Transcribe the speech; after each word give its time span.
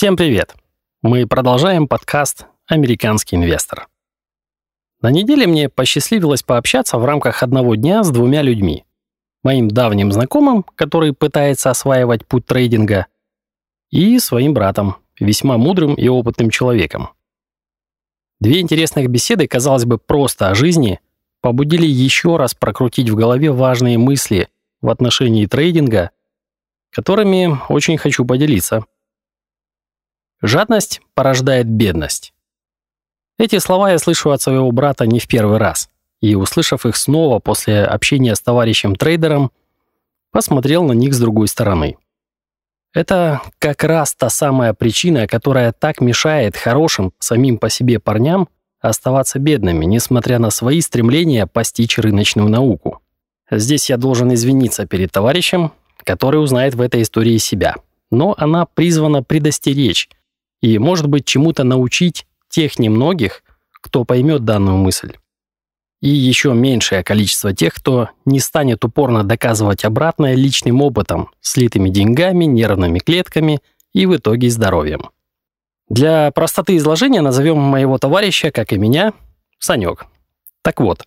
Всем 0.00 0.16
привет! 0.16 0.54
Мы 1.02 1.26
продолжаем 1.26 1.86
подкаст 1.86 2.46
«Американский 2.66 3.36
инвестор». 3.36 3.86
На 5.02 5.10
неделе 5.10 5.46
мне 5.46 5.68
посчастливилось 5.68 6.42
пообщаться 6.42 6.96
в 6.96 7.04
рамках 7.04 7.42
одного 7.42 7.74
дня 7.74 8.02
с 8.02 8.10
двумя 8.10 8.40
людьми. 8.40 8.86
Моим 9.42 9.68
давним 9.68 10.10
знакомым, 10.10 10.64
который 10.74 11.12
пытается 11.12 11.68
осваивать 11.68 12.26
путь 12.26 12.46
трейдинга, 12.46 13.08
и 13.90 14.18
своим 14.20 14.54
братом, 14.54 14.96
весьма 15.18 15.58
мудрым 15.58 15.92
и 15.92 16.08
опытным 16.08 16.48
человеком. 16.48 17.10
Две 18.40 18.60
интересных 18.60 19.06
беседы, 19.10 19.46
казалось 19.46 19.84
бы, 19.84 19.98
просто 19.98 20.48
о 20.48 20.54
жизни, 20.54 20.98
побудили 21.42 21.84
еще 21.84 22.38
раз 22.38 22.54
прокрутить 22.54 23.10
в 23.10 23.16
голове 23.16 23.50
важные 23.50 23.98
мысли 23.98 24.48
в 24.80 24.88
отношении 24.88 25.44
трейдинга, 25.44 26.10
которыми 26.90 27.58
очень 27.68 27.98
хочу 27.98 28.24
поделиться. 28.24 28.86
Жадность 30.42 31.02
порождает 31.14 31.66
бедность. 31.66 32.32
Эти 33.38 33.58
слова 33.58 33.90
я 33.90 33.98
слышу 33.98 34.30
от 34.30 34.40
своего 34.40 34.70
брата 34.72 35.06
не 35.06 35.20
в 35.20 35.28
первый 35.28 35.58
раз, 35.58 35.90
и, 36.20 36.34
услышав 36.34 36.86
их 36.86 36.96
снова 36.96 37.38
после 37.40 37.84
общения 37.84 38.34
с 38.34 38.40
товарищем-трейдером, 38.40 39.50
посмотрел 40.30 40.84
на 40.84 40.92
них 40.92 41.14
с 41.14 41.18
другой 41.18 41.48
стороны. 41.48 41.96
Это 42.92 43.42
как 43.58 43.84
раз 43.84 44.14
та 44.14 44.30
самая 44.30 44.72
причина, 44.72 45.26
которая 45.26 45.72
так 45.72 46.00
мешает 46.00 46.56
хорошим 46.56 47.12
самим 47.18 47.58
по 47.58 47.68
себе 47.68 47.98
парням 48.00 48.48
оставаться 48.80 49.38
бедными, 49.38 49.84
несмотря 49.84 50.38
на 50.38 50.50
свои 50.50 50.80
стремления 50.80 51.46
постичь 51.46 51.98
рыночную 51.98 52.48
науку. 52.48 53.02
Здесь 53.50 53.90
я 53.90 53.98
должен 53.98 54.32
извиниться 54.32 54.86
перед 54.86 55.12
товарищем, 55.12 55.72
который 56.02 56.42
узнает 56.42 56.74
в 56.74 56.80
этой 56.80 57.02
истории 57.02 57.36
себя. 57.36 57.76
Но 58.10 58.34
она 58.38 58.64
призвана 58.64 59.22
предостеречь 59.22 60.08
и, 60.60 60.78
может 60.78 61.06
быть, 61.06 61.24
чему-то 61.24 61.64
научить 61.64 62.26
тех 62.48 62.78
немногих, 62.78 63.42
кто 63.80 64.04
поймет 64.04 64.44
данную 64.44 64.76
мысль. 64.76 65.14
И 66.00 66.08
еще 66.08 66.54
меньшее 66.54 67.04
количество 67.04 67.54
тех, 67.54 67.74
кто 67.74 68.08
не 68.24 68.40
станет 68.40 68.84
упорно 68.84 69.22
доказывать 69.22 69.84
обратное 69.84 70.34
личным 70.34 70.80
опытом, 70.80 71.30
слитыми 71.40 71.90
деньгами, 71.90 72.46
нервными 72.46 72.98
клетками 72.98 73.60
и 73.92 74.06
в 74.06 74.16
итоге 74.16 74.48
здоровьем. 74.48 75.10
Для 75.88 76.30
простоты 76.30 76.76
изложения 76.76 77.20
назовем 77.20 77.58
моего 77.58 77.98
товарища, 77.98 78.50
как 78.50 78.72
и 78.72 78.78
меня, 78.78 79.12
Санек. 79.58 80.06
Так 80.62 80.80
вот, 80.80 81.06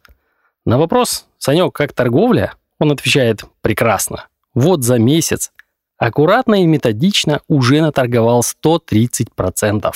на 0.66 0.78
вопрос 0.78 1.25
«Санек, 1.38 1.73
как 1.73 1.94
торговля?» 1.94 2.53
он 2.80 2.91
отвечает 2.91 3.45
«Прекрасно. 3.61 4.28
Вот 4.53 4.83
за 4.83 5.00
месяц 5.00 5.52
аккуратно 5.97 6.63
и 6.63 6.66
методично 6.66 7.41
уже 7.47 7.81
наторговал 7.81 8.41
130%. 8.41 9.94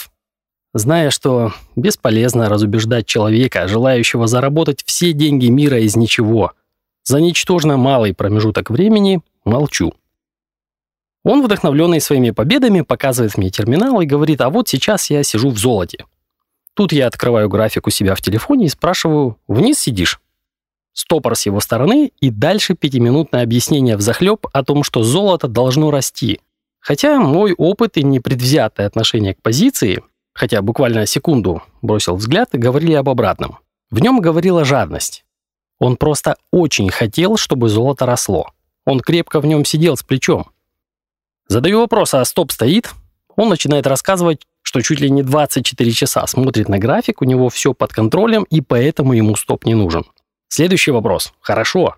Зная, 0.73 1.09
что 1.09 1.53
бесполезно 1.75 2.49
разубеждать 2.49 3.07
человека, 3.07 3.67
желающего 3.67 4.27
заработать 4.27 4.83
все 4.85 5.13
деньги 5.13 5.47
мира 5.47 5.79
из 5.79 5.95
ничего, 5.95 6.51
за 7.03 7.19
ничтожно 7.19 7.77
малый 7.77 8.13
промежуток 8.13 8.69
времени, 8.69 9.21
молчу. 9.45 9.93
Он, 11.23 11.41
вдохновленный 11.43 11.99
своими 11.99 12.31
победами, 12.31 12.81
показывает 12.81 13.37
мне 13.37 13.49
терминал 13.49 13.99
и 14.01 14.05
говорит, 14.05 14.41
а 14.41 14.49
вот 14.49 14.67
сейчас 14.67 15.09
я 15.09 15.23
сижу 15.23 15.49
в 15.49 15.57
золоте. 15.57 16.05
Тут 16.73 16.93
я 16.93 17.07
открываю 17.07 17.49
график 17.49 17.87
у 17.87 17.89
себя 17.89 18.13
в 18.13 18.21
телефоне 18.21 18.67
и 18.67 18.69
спрашиваю, 18.69 19.37
вниз 19.47 19.79
сидишь? 19.79 20.21
Стопор 20.97 21.35
с 21.35 21.45
его 21.45 21.59
стороны 21.59 22.11
и 22.19 22.31
дальше 22.31 22.73
пятиминутное 22.73 23.43
объяснение 23.43 23.97
в 23.97 24.01
захлеб 24.01 24.47
о 24.51 24.63
том, 24.63 24.83
что 24.83 25.03
золото 25.03 25.47
должно 25.47 25.91
расти. 25.91 26.41
Хотя 26.79 27.19
мой 27.19 27.53
опыт 27.53 27.97
и 27.97 28.03
непредвзятое 28.03 28.87
отношение 28.87 29.35
к 29.35 29.41
позиции, 29.41 30.01
хотя 30.33 30.61
буквально 30.63 31.05
секунду 31.05 31.61
бросил 31.83 32.15
взгляд, 32.15 32.49
говорили 32.51 32.93
об 32.93 33.09
обратном. 33.09 33.59
В 33.91 33.99
нем 33.99 34.19
говорила 34.21 34.65
жадность. 34.65 35.23
Он 35.77 35.97
просто 35.97 36.35
очень 36.51 36.89
хотел, 36.89 37.37
чтобы 37.37 37.69
золото 37.69 38.07
росло. 38.07 38.49
Он 38.85 38.99
крепко 38.99 39.39
в 39.39 39.45
нем 39.45 39.65
сидел 39.65 39.97
с 39.97 40.03
плечом. 40.03 40.47
Задаю 41.47 41.81
вопрос, 41.81 42.15
а 42.15 42.25
стоп 42.25 42.51
стоит? 42.51 42.89
Он 43.35 43.49
начинает 43.49 43.85
рассказывать, 43.85 44.47
что 44.63 44.81
чуть 44.81 44.99
ли 44.99 45.11
не 45.11 45.21
24 45.21 45.91
часа 45.91 46.25
смотрит 46.25 46.69
на 46.69 46.79
график, 46.79 47.21
у 47.21 47.25
него 47.25 47.49
все 47.49 47.75
под 47.75 47.93
контролем, 47.93 48.43
и 48.49 48.61
поэтому 48.61 49.13
ему 49.13 49.35
стоп 49.35 49.65
не 49.65 49.75
нужен. 49.75 50.03
Следующий 50.47 50.91
вопрос. 50.91 51.33
Хорошо. 51.41 51.95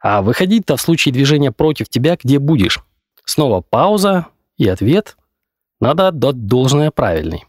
А 0.00 0.22
выходить-то 0.22 0.76
в 0.76 0.80
случае 0.80 1.12
движения 1.12 1.52
против 1.52 1.88
тебя 1.88 2.16
где 2.22 2.38
будешь? 2.38 2.80
Снова 3.24 3.60
пауза 3.60 4.26
и 4.56 4.68
ответ. 4.68 5.16
Надо 5.80 6.08
отдать 6.08 6.46
должное 6.46 6.90
правильный. 6.90 7.44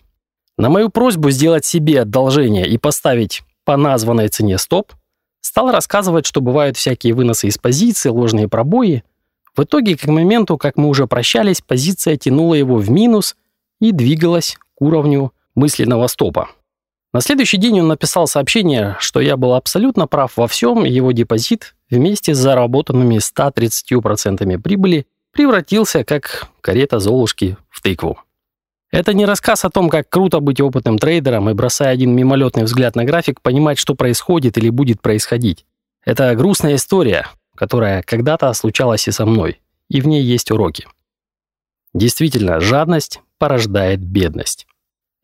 На 0.57 0.69
мою 0.69 0.89
просьбу 0.89 1.29
сделать 1.29 1.65
себе 1.65 2.01
одолжение 2.01 2.67
и 2.67 2.77
поставить 2.77 3.43
по 3.63 3.77
названной 3.77 4.29
цене 4.29 4.57
стоп, 4.57 4.93
стал 5.41 5.71
рассказывать, 5.71 6.25
что 6.25 6.41
бывают 6.41 6.77
всякие 6.77 7.13
выносы 7.13 7.47
из 7.47 7.57
позиции, 7.57 8.09
ложные 8.09 8.47
пробои. 8.47 9.03
В 9.55 9.63
итоге, 9.63 9.97
к 9.97 10.05
моменту, 10.05 10.57
как 10.57 10.77
мы 10.77 10.87
уже 10.87 11.05
прощались, 11.05 11.61
позиция 11.61 12.15
тянула 12.17 12.55
его 12.55 12.77
в 12.77 12.89
минус 12.89 13.35
и 13.79 13.91
двигалась 13.91 14.57
к 14.75 14.81
уровню 14.81 15.33
мысленного 15.55 16.07
стопа. 16.07 16.49
На 17.17 17.21
следующий 17.21 17.57
день 17.57 17.81
он 17.81 17.87
написал 17.87 18.27
сообщение, 18.27 18.95
что 18.99 19.19
я 19.19 19.37
был 19.37 19.55
абсолютно 19.55 20.05
прав 20.05 20.33
во 20.35 20.47
всем, 20.47 20.85
и 20.85 20.91
его 20.91 21.13
депозит 21.13 21.73
вместе 21.89 22.35
с 22.35 22.37
заработанными 22.37 23.15
130% 23.17 24.59
прибыли 24.59 25.07
превратился, 25.31 26.03
как 26.03 26.47
карета 26.61 26.99
Золушки, 26.99 27.57
в 27.71 27.81
тыкву. 27.81 28.19
Это 28.91 29.15
не 29.15 29.25
рассказ 29.25 29.65
о 29.65 29.71
том, 29.71 29.89
как 29.89 30.07
круто 30.09 30.41
быть 30.41 30.61
опытным 30.61 30.99
трейдером 30.99 31.49
и, 31.49 31.55
бросая 31.55 31.89
один 31.89 32.15
мимолетный 32.15 32.65
взгляд 32.65 32.95
на 32.95 33.03
график, 33.03 33.41
понимать, 33.41 33.79
что 33.79 33.95
происходит 33.95 34.59
или 34.59 34.69
будет 34.69 35.01
происходить. 35.01 35.65
Это 36.05 36.35
грустная 36.35 36.75
история, 36.75 37.25
которая 37.55 38.03
когда-то 38.03 38.53
случалась 38.53 39.07
и 39.07 39.11
со 39.11 39.25
мной, 39.25 39.59
и 39.89 40.01
в 40.01 40.07
ней 40.07 40.21
есть 40.21 40.51
уроки. 40.51 40.85
Действительно, 41.95 42.59
жадность 42.59 43.21
порождает 43.39 44.01
бедность. 44.01 44.66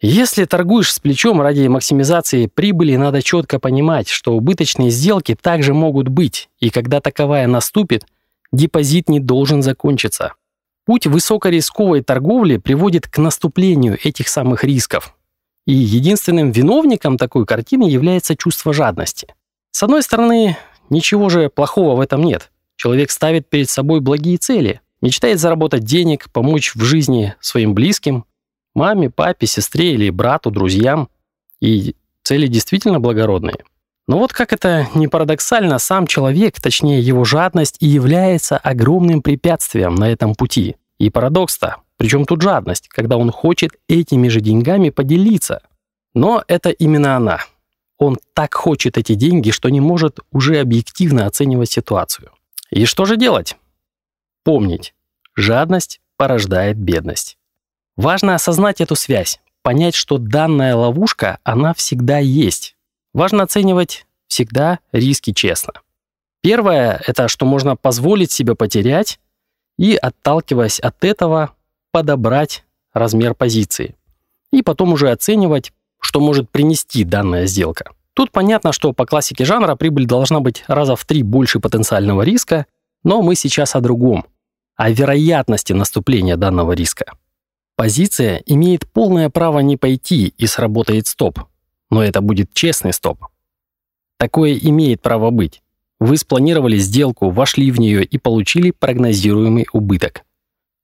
Если 0.06 0.44
торгуешь 0.44 0.92
с 0.92 1.00
плечом 1.00 1.42
ради 1.42 1.66
максимизации 1.68 2.48
прибыли, 2.48 2.98
надо 2.98 3.22
четко 3.22 3.58
понимать, 3.58 4.10
что 4.10 4.34
убыточные 4.34 4.90
сделки 4.90 5.34
также 5.34 5.74
могут 5.74 6.10
быть, 6.10 6.50
и 6.60 6.70
когда 6.72 7.00
таковая 7.00 7.48
наступит, 7.48 8.06
депозит 8.52 9.08
не 9.08 9.22
должен 9.22 9.64
закончиться. 9.64 10.34
Путь 10.86 11.08
высокорисковой 11.08 12.04
торговли 12.04 12.58
приводит 12.58 13.08
к 13.08 13.18
наступлению 13.18 13.98
этих 14.04 14.28
самых 14.28 14.66
рисков. 14.66 15.16
И 15.66 15.72
единственным 15.72 16.52
виновником 16.52 17.18
такой 17.18 17.46
картины 17.46 17.84
является 17.84 18.36
чувство 18.36 18.74
жадности. 18.74 19.34
С 19.72 19.84
одной 19.84 20.04
стороны, 20.04 20.58
ничего 20.90 21.30
же 21.30 21.48
плохого 21.50 21.96
в 21.96 22.02
этом 22.02 22.26
нет. 22.26 22.52
Человек 22.76 23.10
ставит 23.10 23.48
перед 23.48 23.70
собой 23.70 24.02
благие 24.02 24.36
цели, 24.36 24.82
мечтает 25.02 25.40
заработать 25.40 25.86
денег, 25.86 26.30
помочь 26.30 26.76
в 26.76 26.84
жизни 26.84 27.36
своим 27.40 27.74
близким, 27.74 28.26
Маме, 28.74 29.10
папе, 29.10 29.48
сестре 29.48 29.94
или 29.94 30.10
брату, 30.10 30.52
друзьям. 30.52 31.10
И 31.60 31.96
цели 32.24 32.48
действительно 32.48 33.00
благородные. 33.00 33.64
Но 34.08 34.20
вот 34.20 34.34
как 34.34 34.52
это 34.52 34.88
не 34.96 35.08
парадоксально, 35.08 35.80
сам 35.80 36.08
человек, 36.08 36.60
точнее 36.60 37.00
его 37.00 37.24
жадность, 37.24 37.78
и 37.80 37.88
является 37.88 38.58
огромным 38.58 39.22
препятствием 39.22 39.96
на 39.96 40.10
этом 40.10 40.36
пути. 40.36 40.76
И 40.98 41.10
парадокс-то, 41.10 41.78
причем 41.98 42.26
тут 42.26 42.42
жадность, 42.42 42.90
когда 42.90 43.18
он 43.18 43.32
хочет 43.32 43.72
этими 43.88 44.28
же 44.28 44.42
деньгами 44.42 44.90
поделиться. 44.90 45.62
Но 46.14 46.44
это 46.48 46.70
именно 46.70 47.16
она. 47.16 47.40
Он 47.98 48.18
так 48.34 48.54
хочет 48.54 48.98
эти 48.98 49.14
деньги, 49.14 49.52
что 49.52 49.70
не 49.70 49.80
может 49.80 50.20
уже 50.32 50.60
объективно 50.60 51.26
оценивать 51.26 51.72
ситуацию. 51.72 52.32
И 52.72 52.86
что 52.86 53.06
же 53.06 53.16
делать? 53.16 53.56
Помнить, 54.44 54.94
жадность 55.36 56.02
порождает 56.18 56.78
бедность. 56.78 57.38
Важно 57.96 58.36
осознать 58.36 58.82
эту 58.82 58.96
связь, 58.96 59.40
понять, 59.62 59.96
что 59.96 60.18
данная 60.18 60.76
ловушка, 60.76 61.40
она 61.44 61.74
всегда 61.74 62.18
есть. 62.18 62.76
Важно 63.14 63.44
оценивать 63.44 64.08
всегда 64.28 64.80
риски 64.92 65.32
честно. 65.32 65.74
Первое– 66.42 67.02
это 67.08 67.28
что 67.28 67.46
можно 67.46 67.76
позволить 67.76 68.32
себе 68.32 68.56
потерять 68.56 69.20
и, 69.78 69.96
отталкиваясь 69.96 70.80
от 70.80 71.04
этого, 71.04 71.52
подобрать 71.92 72.66
размер 72.94 73.36
позиции. 73.36 73.96
И 74.52 74.62
потом 74.62 74.94
уже 74.94 75.12
оценивать, 75.12 75.72
что 76.02 76.20
может 76.20 76.50
принести 76.50 77.04
данная 77.04 77.46
сделка. 77.46 77.92
Тут 78.14 78.32
понятно, 78.32 78.74
что 78.74 78.94
по 78.94 79.06
классике 79.06 79.46
жанра 79.46 79.76
прибыль 79.76 80.06
должна 80.06 80.40
быть 80.40 80.64
раза 80.68 80.96
в 80.96 81.06
три 81.06 81.24
больше 81.24 81.60
потенциального 81.60 82.24
риска, 82.24 82.66
но 83.04 83.22
мы 83.22 83.36
сейчас 83.36 83.76
о 83.76 83.82
другом, 83.82 84.26
о 84.76 84.92
вероятности 84.92 85.74
наступления 85.74 86.36
данного 86.38 86.74
риска. 86.74 87.14
Позиция 87.76 88.44
имеет 88.46 88.90
полное 88.92 89.30
право 89.30 89.60
не 89.60 89.78
пойти 89.78 90.34
и 90.38 90.46
сработает 90.46 91.08
стоп, 91.08 91.40
но 91.90 92.04
это 92.04 92.22
будет 92.22 92.54
честный 92.54 92.94
стоп. 92.94 93.26
Такое 94.18 94.54
имеет 94.54 95.02
право 95.02 95.32
быть. 95.32 95.64
Вы 96.00 96.18
спланировали 96.18 96.78
сделку, 96.78 97.30
вошли 97.30 97.72
в 97.72 97.80
нее 97.80 98.04
и 98.04 98.18
получили 98.18 98.72
прогнозируемый 98.72 99.68
убыток. 99.74 100.24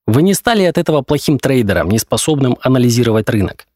Вы 0.08 0.24
не 0.24 0.34
стали 0.34 0.64
от 0.64 0.78
этого 0.78 1.04
плохим 1.04 1.38
трейдером, 1.38 1.90
не 1.90 2.00
способным 2.00 2.58
анализировать 2.62 3.30
рынок. 3.30 3.68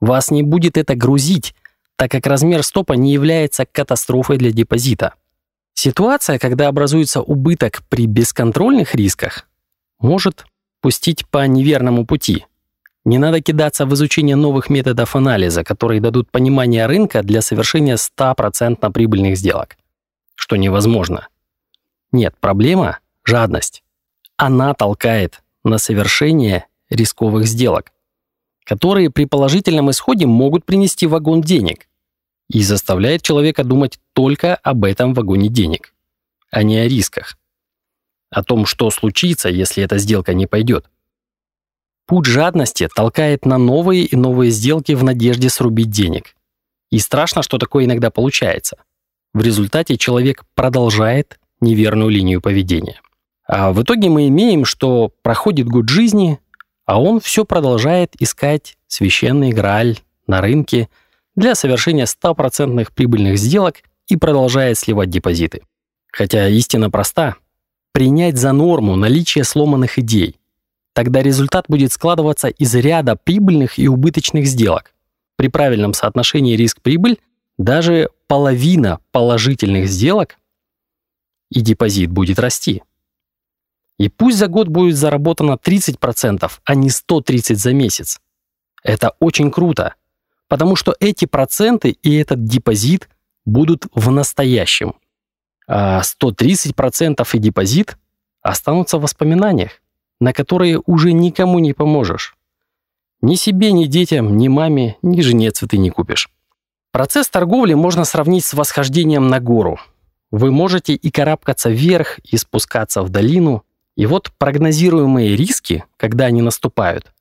Вас 0.00 0.30
не 0.30 0.42
будет 0.42 0.76
это 0.76 0.94
грузить, 0.94 1.54
так 1.96 2.10
как 2.10 2.26
размер 2.26 2.62
стопа 2.62 2.92
не 2.92 3.12
является 3.12 3.66
катастрофой 3.66 4.36
для 4.38 4.52
депозита. 4.52 5.14
Ситуация, 5.74 6.38
когда 6.38 6.68
образуется 6.68 7.20
убыток 7.20 7.82
при 7.88 8.06
бесконтрольных 8.06 8.94
рисках, 8.94 9.48
может 9.98 10.46
пустить 10.84 11.26
по 11.26 11.46
неверному 11.46 12.04
пути. 12.04 12.44
Не 13.06 13.16
надо 13.16 13.40
кидаться 13.40 13.86
в 13.86 13.94
изучение 13.94 14.36
новых 14.36 14.68
методов 14.68 15.16
анализа, 15.16 15.64
которые 15.64 15.98
дадут 15.98 16.30
понимание 16.30 16.84
рынка 16.84 17.22
для 17.22 17.40
совершения 17.40 17.96
100% 17.96 18.92
прибыльных 18.92 19.38
сделок, 19.38 19.78
что 20.34 20.56
невозможно. 20.56 21.28
Нет, 22.12 22.34
проблема– 22.38 22.98
жадность. 23.24 23.82
Она 24.36 24.74
толкает 24.74 25.42
на 25.64 25.78
совершение 25.78 26.66
рисковых 26.90 27.46
сделок, 27.46 27.90
которые 28.62 29.08
при 29.08 29.24
положительном 29.24 29.90
исходе 29.90 30.26
могут 30.26 30.66
принести 30.66 31.06
вагон 31.06 31.40
денег 31.40 31.88
и 32.50 32.62
заставляет 32.62 33.22
человека 33.22 33.64
думать 33.64 33.98
только 34.12 34.56
об 34.56 34.84
этом 34.84 35.14
вагоне 35.14 35.48
денег, 35.48 35.94
а 36.50 36.62
не 36.62 36.76
о 36.76 36.86
рисках 36.86 37.38
о 38.34 38.42
том, 38.42 38.66
что 38.66 38.90
случится, 38.90 39.48
если 39.48 39.82
эта 39.82 39.98
сделка 39.98 40.34
не 40.34 40.46
пойдет. 40.46 40.86
Путь 42.06 42.26
жадности 42.26 42.88
толкает 42.94 43.46
на 43.46 43.56
новые 43.56 44.04
и 44.04 44.16
новые 44.16 44.50
сделки 44.50 44.92
в 44.92 45.04
надежде 45.04 45.48
срубить 45.48 45.90
денег. 45.90 46.34
И 46.90 46.98
страшно, 46.98 47.42
что 47.42 47.58
такое 47.58 47.86
иногда 47.86 48.10
получается. 48.10 48.76
В 49.32 49.40
результате 49.40 49.96
человек 49.96 50.44
продолжает 50.54 51.38
неверную 51.60 52.10
линию 52.10 52.40
поведения. 52.40 53.00
А 53.46 53.72
в 53.72 53.82
итоге 53.82 54.10
мы 54.10 54.28
имеем, 54.28 54.64
что 54.64 55.12
проходит 55.22 55.66
год 55.66 55.88
жизни, 55.88 56.40
а 56.86 57.00
он 57.00 57.20
все 57.20 57.44
продолжает 57.44 58.14
искать 58.20 58.76
священный 58.86 59.52
грааль 59.52 59.98
на 60.26 60.40
рынке 60.40 60.88
для 61.36 61.54
совершения 61.54 62.06
стопроцентных 62.06 62.92
прибыльных 62.92 63.38
сделок 63.38 63.76
и 64.08 64.16
продолжает 64.16 64.78
сливать 64.78 65.10
депозиты. 65.10 65.62
Хотя 66.12 66.48
истина 66.48 66.90
проста 66.90 67.36
принять 67.94 68.36
за 68.36 68.52
норму 68.52 68.96
наличие 68.96 69.44
сломанных 69.44 70.00
идей. 70.00 70.36
Тогда 70.94 71.22
результат 71.22 71.66
будет 71.68 71.92
складываться 71.92 72.48
из 72.48 72.74
ряда 72.74 73.14
прибыльных 73.14 73.78
и 73.78 73.86
убыточных 73.86 74.46
сделок. 74.46 74.92
При 75.36 75.48
правильном 75.48 75.94
соотношении 75.94 76.56
риск-прибыль 76.56 77.20
даже 77.56 78.10
половина 78.26 78.98
положительных 79.12 79.88
сделок 79.88 80.36
и 81.52 81.60
депозит 81.60 82.10
будет 82.10 82.40
расти. 82.40 82.82
И 83.98 84.08
пусть 84.08 84.38
за 84.38 84.48
год 84.48 84.66
будет 84.66 84.96
заработано 84.96 85.52
30%, 85.52 86.50
а 86.64 86.74
не 86.74 86.90
130 86.90 87.58
за 87.58 87.72
месяц. 87.72 88.20
Это 88.82 89.14
очень 89.20 89.52
круто, 89.52 89.94
потому 90.48 90.74
что 90.74 90.96
эти 90.98 91.26
проценты 91.26 91.90
и 91.90 92.16
этот 92.16 92.44
депозит 92.44 93.08
будут 93.44 93.86
в 93.94 94.10
настоящем 94.10 94.94
130% 95.68 97.26
и 97.32 97.38
депозит 97.38 97.96
останутся 98.42 98.98
в 98.98 99.02
воспоминаниях, 99.02 99.80
на 100.20 100.32
которые 100.32 100.80
уже 100.84 101.12
никому 101.12 101.58
не 101.58 101.72
поможешь. 101.72 102.36
Ни 103.22 103.36
себе, 103.36 103.72
ни 103.72 103.86
детям, 103.86 104.36
ни 104.36 104.48
маме, 104.48 104.98
ни 105.00 105.22
жене 105.22 105.50
цветы 105.50 105.78
не 105.78 105.90
купишь. 105.90 106.28
Процесс 106.92 107.28
торговли 107.28 107.74
можно 107.74 108.04
сравнить 108.04 108.44
с 108.44 108.54
восхождением 108.54 109.28
на 109.28 109.40
гору. 109.40 109.80
Вы 110.30 110.52
можете 110.52 110.94
и 110.94 111.10
карабкаться 111.10 111.70
вверх, 111.70 112.18
и 112.18 112.36
спускаться 112.36 113.02
в 113.02 113.08
долину. 113.08 113.64
И 113.96 114.06
вот 114.06 114.30
прогнозируемые 114.38 115.36
риски, 115.36 115.84
когда 115.96 116.26
они 116.26 116.42
наступают, 116.42 117.12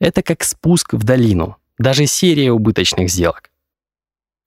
это 0.00 0.22
как 0.22 0.42
спуск 0.42 0.94
в 0.94 1.04
долину, 1.04 1.56
даже 1.78 2.06
серия 2.06 2.50
убыточных 2.50 3.10
сделок. 3.10 3.51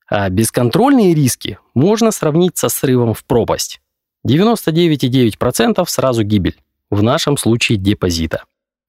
А 0.08 0.30
бесконтрольные 0.30 1.14
риски 1.14 1.58
можно 1.74 2.12
сравнить 2.12 2.58
со 2.58 2.70
срывом 2.70 3.14
в 3.14 3.24
пропасть. 3.26 3.82
99,9% 4.28 5.84
сразу 5.88 6.24
гибель, 6.24 6.58
в 6.90 7.02
нашем 7.04 7.38
случае 7.38 7.78
депозита. 7.78 8.44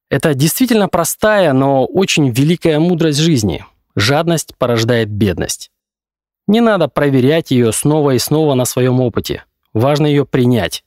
Это 0.09 0.35
действительно 0.35 0.89
простая, 0.89 1.53
но 1.53 1.85
очень 1.85 2.31
великая 2.31 2.79
мудрость 2.79 3.19
жизни. 3.19 3.65
Жадность 3.95 4.55
порождает 4.57 5.09
бедность. 5.09 5.71
Не 6.47 6.61
надо 6.61 6.89
проверять 6.89 7.51
ее 7.51 7.73
снова 7.73 8.13
и 8.13 8.19
снова 8.19 8.55
на 8.55 8.65
своем 8.67 9.01
опыте. 9.01 9.45
Важно 9.73 10.07
ее 10.07 10.25
принять. 10.25 10.85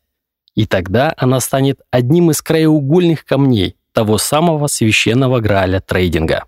И 0.56 0.66
тогда 0.66 1.14
она 1.18 1.40
станет 1.42 1.82
одним 1.92 2.32
из 2.32 2.42
краеугольных 2.42 3.26
камней 3.26 3.76
того 3.92 4.18
самого 4.18 4.68
священного 4.68 5.40
граля 5.42 5.82
трейдинга. 5.82 6.46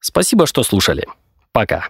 Спасибо, 0.00 0.46
что 0.46 0.62
слушали. 0.62 1.06
Пока. 1.52 1.88